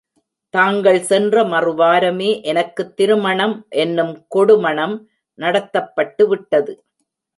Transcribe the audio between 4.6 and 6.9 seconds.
மணம் நடத்தப்பட்டுவிட்டது.